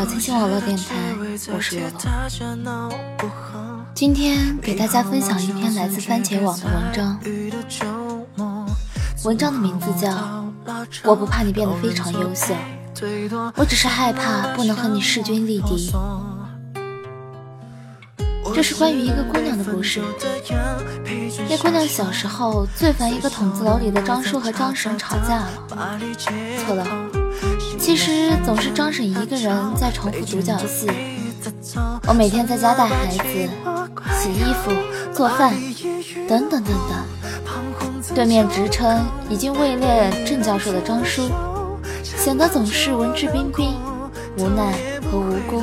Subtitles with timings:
[0.00, 0.94] 小清新网络电台，
[1.52, 1.90] 我是罗
[2.64, 2.90] 罗。
[3.92, 7.20] 今天给大家分享一篇来自番茄网的文章，
[9.26, 10.08] 文章的名字叫
[11.04, 12.54] 《我不怕你变得非常优秀，
[13.56, 15.92] 我只是害怕不能和你势均力敌》。
[18.54, 20.00] 这是关于一个姑娘的故事。
[21.46, 25.50] 那姑娘小时候最烦一个筒子楼里的张叔和张婶吵架了。
[26.64, 26.86] 错了，
[27.80, 30.86] 其实总是张婶一个人在重复独角戏。
[32.06, 33.18] 我每天在家带孩子、
[34.20, 34.70] 洗衣服、
[35.12, 35.54] 做饭，
[36.28, 38.14] 等等等等。
[38.14, 41.30] 对面职称已经位列郑教授的张叔，
[42.02, 43.74] 显得总是文质彬彬、
[44.36, 44.74] 无奈
[45.10, 45.62] 和无辜。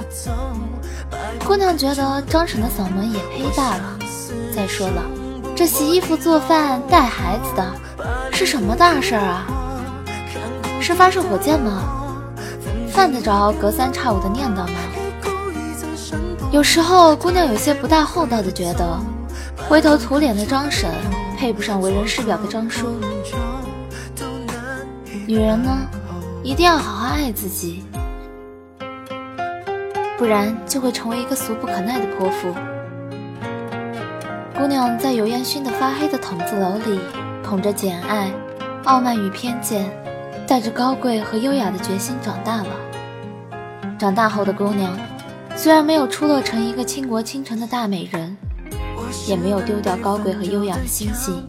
[1.46, 4.00] 姑娘觉得张婶的嗓门也忒大了。
[4.56, 5.04] 再说了，
[5.56, 7.74] 这洗衣服、做饭、带孩子的，
[8.34, 9.46] 是什么大事儿啊？
[10.82, 11.94] 是发射火箭吗？
[12.98, 14.80] 犯得着隔三差五的念叨吗？
[16.52, 19.00] 有时候，姑娘有些不大厚道的觉得，
[19.70, 20.90] 灰头土脸的张婶
[21.38, 22.88] 配不上为人师表的张叔。
[25.28, 25.78] 女人呢，
[26.42, 27.84] 一定要好好爱自己。
[30.18, 32.52] 不然就会成为一个俗不可耐的泼妇。
[34.58, 37.00] 姑娘在油烟熏得发黑的筒子楼里，
[37.44, 38.32] 捧着简爱、
[38.86, 39.88] 傲慢与偏见，
[40.48, 42.70] 带着高贵和优雅的决心长大了。
[43.98, 44.96] 长大后的姑娘，
[45.56, 48.38] 虽然没有出落成一个倾国倾城的大美人，
[49.28, 51.44] 也没有丢掉高贵和优雅的心性，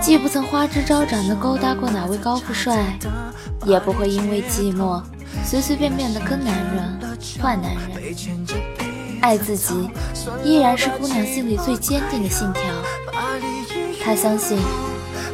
[0.00, 2.98] 既不曾花枝招展地勾搭过哪位高富帅，
[3.66, 5.02] 也不会因为寂寞。
[5.44, 8.16] 随随便便的跟男人换男人，
[9.20, 9.90] 爱自己
[10.42, 12.62] 依然是姑娘心里最坚定的信条。
[14.02, 14.58] 她相信，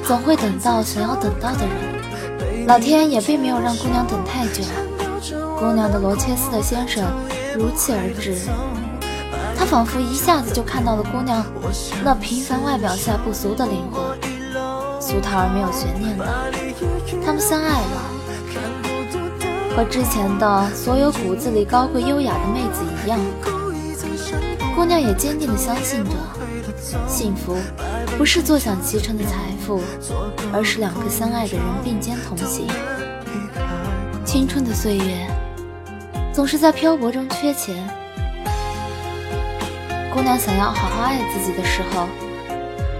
[0.04, 2.66] 总会等到想要等到的人。
[2.66, 4.64] 老天也并没有让姑娘等太久。
[5.62, 7.04] 姑娘的罗切斯特先生
[7.56, 8.34] 如期而至，
[9.56, 11.46] 他仿佛一下子就看到了姑娘
[12.02, 14.02] 那平凡外表下不俗的灵魂，
[15.00, 16.26] 俗套而没有悬念的，
[17.24, 18.02] 他们相爱了。
[19.76, 23.20] 和之前的所有骨子里高贵优雅的妹子一样，
[24.74, 26.10] 姑娘也坚定地相信着，
[27.06, 27.56] 幸福
[28.18, 29.80] 不是坐享其成的财富，
[30.52, 32.66] 而是两个相爱的人并肩同行。
[34.24, 35.28] 青春的岁月
[36.32, 37.76] 总是在漂泊中缺钱，
[40.14, 42.08] 姑娘想要好好爱自己的时候，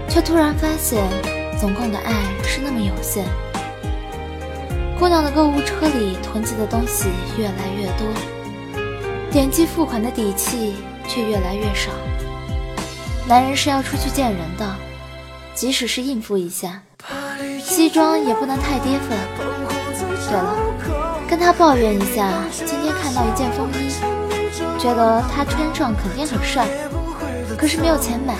[0.07, 1.03] 却突然发现，
[1.59, 3.25] 总共的爱是那么有限。
[4.99, 8.07] 姑娘的购物车里囤积的东西越来越多，
[9.31, 10.75] 点击付款的底气
[11.07, 11.89] 却越来越少。
[13.27, 14.75] 男人是要出去见人的，
[15.55, 16.83] 即使是应付一下，
[17.63, 19.17] 西装也不能太跌份。
[20.29, 20.55] 对了，
[21.35, 23.89] 跟他抱怨一下，今天看到一件风衣，
[24.77, 26.67] 觉得他穿上肯定很帅，
[27.57, 28.35] 可是没有钱买，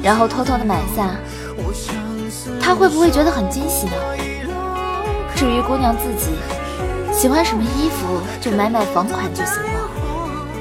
[0.00, 1.16] 然后偷偷的买下，
[2.60, 3.92] 他会不会觉得很惊喜呢？
[5.34, 6.30] 至于姑娘自己
[7.12, 9.90] 喜欢什么衣服，就买买仿款就行了，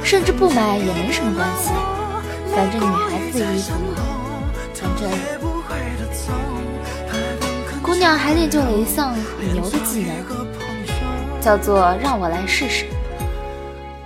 [0.03, 1.69] 甚至不买也没什么关系。
[2.55, 4.01] 反正女孩子的衣服嘛，
[4.73, 5.07] 反正。
[7.83, 10.46] 姑娘还练就了一项很牛的技能，
[11.41, 12.85] 叫做让我来试试。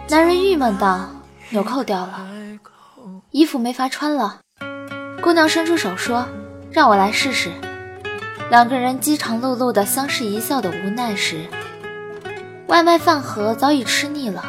[0.09, 1.09] 男人郁闷道
[1.49, 2.27] ：“纽扣掉了，
[3.31, 4.39] 衣服没法穿了。”
[5.21, 6.27] 姑娘伸出手说
[6.71, 7.49] ：“让我来试试。”
[8.49, 11.45] 两个人饥肠辘辘的相视一笑的无奈时，
[12.67, 14.43] 外卖饭盒早已吃腻了，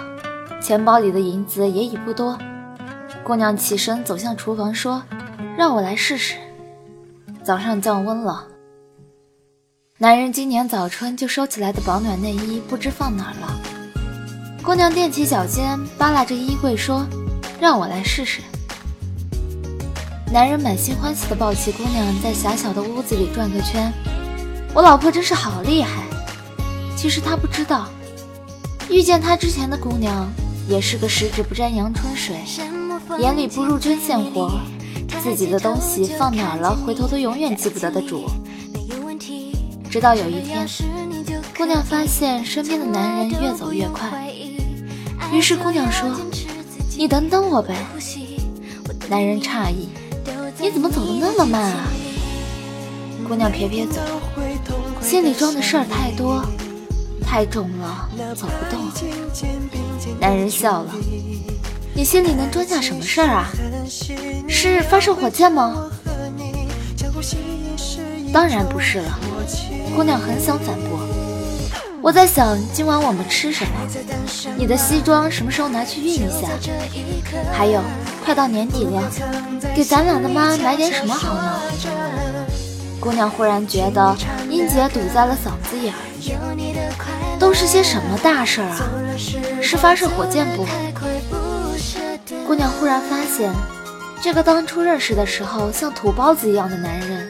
[0.61, 2.37] 钱包里的银子也已不多。
[3.23, 5.01] 姑娘起身走向厨房，说
[5.57, 6.35] ：“让我来试试。”
[7.45, 8.45] 早上降温了，
[10.03, 13.57] 男人今年早春就收起来的保暖内衣不知放哪儿了。
[14.61, 17.07] 姑娘踮起脚尖扒拉着衣柜，说
[17.63, 18.41] ：“让我来试试。”
[20.35, 23.93] 男人满心欢喜地抱起姑娘，在狭小的屋子里转个圈。
[24.75, 26.03] 我老婆真是好厉害。
[26.97, 27.87] 其实他不知道，
[28.91, 30.29] 遇见他之前的姑娘
[30.69, 32.35] 也是个十指不沾阳春水，
[33.21, 34.51] 眼里不入针线活，
[35.23, 38.29] 自己的东西放哪儿了，回头都永远记不得的主。
[39.93, 40.67] 直到有一天，
[41.55, 44.33] 姑娘发现身边的男人越走越快，
[45.31, 46.09] 于是姑娘说
[46.97, 47.77] ：“你等等我呗。”
[49.11, 49.91] 男人诧异。
[50.59, 51.91] 你怎么走的那么慢啊？
[53.29, 54.01] 姑娘撇撇嘴，
[55.03, 56.43] 心里装的事儿太多，
[57.23, 58.81] 太重了，走不动。
[60.19, 60.95] 男人笑了，
[61.93, 63.53] 你心里能装下什么事儿啊？
[64.49, 65.91] 是发射火箭吗？
[68.33, 69.19] 当然不是了。
[69.95, 70.99] 姑娘很想反驳，
[72.01, 73.71] 我在想今晚我们吃什么？
[74.57, 76.49] 你的西装什么时候拿去熨一下？
[77.53, 77.83] 还有，
[78.25, 79.03] 快到年底了，
[79.77, 81.61] 给咱俩的妈买点什么好呢？
[82.99, 84.17] 姑娘忽然觉得
[84.49, 88.79] 音节堵在了嗓子眼儿，都是些什么大事儿啊？
[89.61, 90.65] 是发射火箭不？
[92.47, 93.53] 姑娘忽然发现，
[94.23, 97.29] 这个当初认识的时候像土包子一样的男人，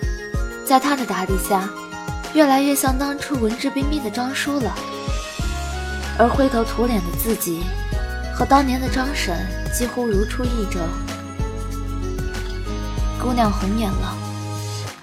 [0.65, 1.69] 在他的打理下。
[2.35, 4.75] 越来越像当初文质彬彬的张叔了，
[6.19, 7.61] 而灰头土脸的自己，
[8.35, 9.37] 和当年的张婶
[9.71, 10.81] 几乎如出一辙。
[13.21, 14.17] 姑娘红眼了，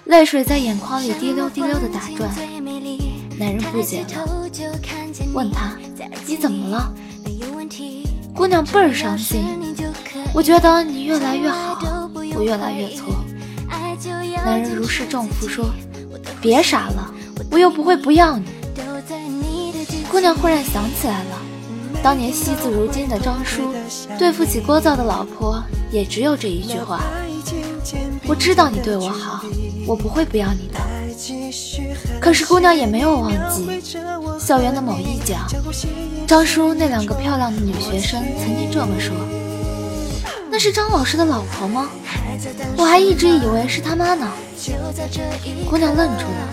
[0.05, 2.27] 泪水在眼眶里滴溜滴溜的打转。
[3.37, 4.49] 男人不解了，
[5.31, 5.77] 问她
[6.25, 6.91] ：“你怎么了？”
[8.33, 9.43] 姑娘倍儿伤心，
[10.33, 13.18] 我觉得你越来越好，我越来越错。
[14.45, 15.69] 男人如释重负说
[16.41, 17.13] ：“别傻了。”
[17.51, 18.45] 我又不会不要你。
[20.11, 21.41] 姑娘忽然想起来了，
[22.03, 23.73] 当年惜字如金的张叔，
[24.17, 27.01] 对付起聒噪的老婆，也只有这一句话：
[28.27, 29.43] 我知道你对我好，
[29.87, 30.79] 我不会不要你的。
[32.19, 33.81] 可是姑娘也没有忘记，
[34.39, 35.37] 校园的某一角，
[36.27, 39.15] 张叔那两个漂亮的女学生曾经这么说：
[40.51, 41.89] 那是张老师的老婆吗？
[42.77, 44.27] 我还一直以为是他妈呢。
[45.69, 46.49] 姑娘愣住了。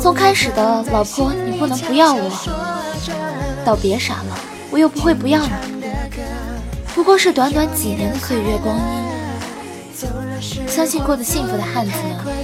[0.00, 2.30] 从开始的老婆，你不能不要我，
[3.64, 4.38] 到别傻了，
[4.70, 5.50] 我又不会不要你。
[6.94, 8.82] 不过是短短几年的岁月光阴。
[10.66, 12.34] 相信过得幸福的汉子们，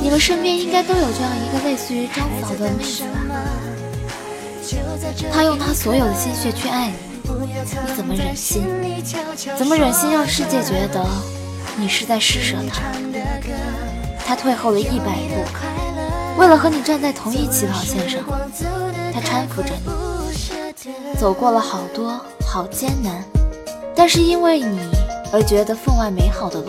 [0.00, 3.36] 你们身边应该都有这样一个类似于张嫂的妹子吧？
[5.30, 6.94] 她用她所有的心血去爱你，
[7.26, 8.64] 你怎么忍心？
[9.58, 11.04] 怎么忍心让世界觉得
[11.82, 12.92] 你是在施舍他，
[14.24, 16.38] 他退后了一百步。
[16.38, 18.22] 为了和你站在同一起跑线上，
[19.12, 23.24] 他搀扶着你，走过了好多好艰难，
[23.96, 24.78] 但是因为你
[25.32, 26.68] 而觉得分外美好的路。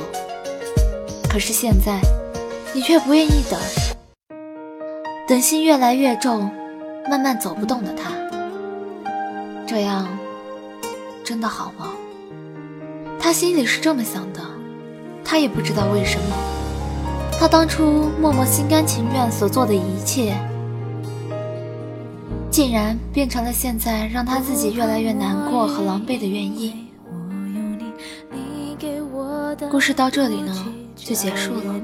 [1.29, 1.99] 可是现在，
[2.73, 3.59] 你却不愿意等，
[5.27, 6.49] 等心越来越重，
[7.07, 8.09] 慢慢走不动的他，
[9.67, 10.07] 这样
[11.23, 11.91] 真的好吗？
[13.19, 14.41] 他心里是这么想的，
[15.23, 16.35] 他也不知道为什么。
[17.39, 20.37] 他当初默默心甘情愿所做的一切，
[22.49, 26.87] 竟然变成了现在让他自己越来越难过和狼狈的原因。
[29.69, 30.65] 故事到这里呢，
[30.95, 31.75] 就结束了。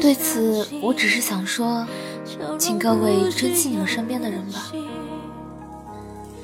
[0.00, 1.86] 对此，我只是想说，
[2.58, 4.72] 请各位珍惜你们身边的人吧。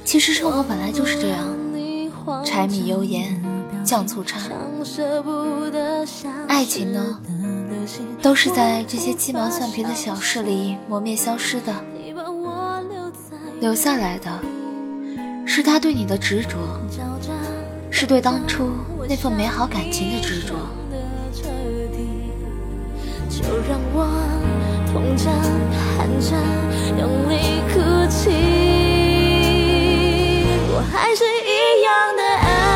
[0.04, 1.48] 其实生活本来就是这样，
[2.44, 3.42] 柴米油盐
[3.86, 4.40] 酱醋茶，
[6.48, 7.20] 爱情呢？
[8.20, 11.72] 都是在这些鸡毛蒜皮的小事里磨灭消失的，
[13.60, 14.42] 留下来的
[15.46, 16.58] 是他对你的执着，
[17.88, 18.68] 是对当初
[19.08, 20.56] 那份美好感情的执着。
[23.30, 24.08] 就让我
[24.90, 25.30] 痛着、
[25.96, 26.34] 喊着、
[26.98, 27.78] 用力哭
[28.10, 28.30] 泣，
[30.72, 32.75] 我还是一样的爱，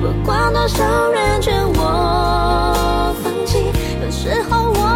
[0.00, 3.64] 不管多少人劝我放弃，
[4.00, 4.10] 有。
[4.10, 4.87] 时候我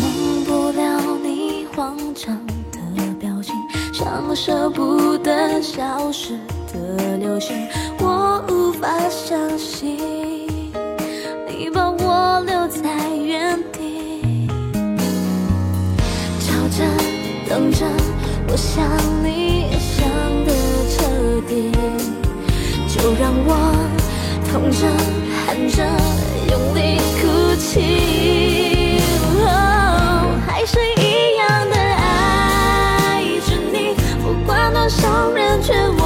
[0.00, 2.34] 忘不了你慌张
[2.70, 2.78] 的
[3.20, 3.54] 表情，
[3.92, 6.38] 像舍不得消失
[6.72, 7.54] 的流星，
[7.98, 9.98] 我无法相信
[11.46, 14.48] 你把我留在原地
[16.40, 16.84] ，chờ 着
[17.50, 17.84] 等着，
[18.48, 18.82] 我想
[19.22, 20.08] 你想
[20.46, 20.52] 的
[20.88, 21.04] 彻
[21.46, 21.70] 底，
[22.94, 23.50] 就让我
[24.50, 24.86] 痛着
[25.34, 25.76] 喊着
[26.50, 27.22] 用力哭
[27.56, 29.00] 泣，
[30.46, 34.52] 还是一样的爱着你，不管。
[34.82, 36.02] 多少人劝我